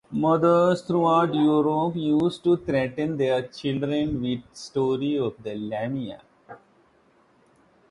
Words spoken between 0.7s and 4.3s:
throughout Europe used to threaten their children